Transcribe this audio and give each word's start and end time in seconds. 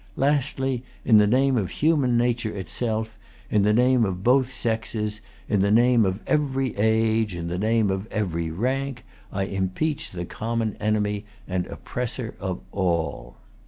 Lastly, 0.15 0.81
in 1.05 1.19
the 1.19 1.27
name 1.27 1.57
of 1.57 1.69
human 1.69 2.17
nature 2.17 2.49
itself, 2.51 3.19
in 3.51 3.61
the 3.61 3.71
name 3.71 4.03
of 4.03 4.23
both 4.23 4.51
sexes, 4.51 5.21
in 5.47 5.59
the 5.59 5.69
name 5.69 6.05
of 6.07 6.21
every 6.25 6.75
age, 6.75 7.35
in 7.35 7.49
the 7.49 7.59
name 7.59 7.91
of 7.91 8.07
every 8.09 8.49
rank, 8.49 9.05
I 9.31 9.43
impeach 9.43 10.09
the 10.09 10.25
common 10.25 10.75
enemy 10.77 11.25
and 11.47 11.67
oppressor 11.67 12.33
of 12.39 12.61
all." 12.71 13.35